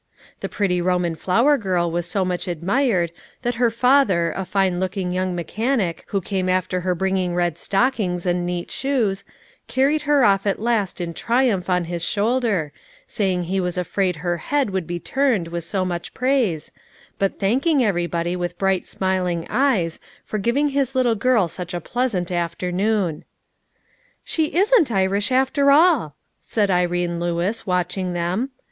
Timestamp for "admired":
2.47-3.11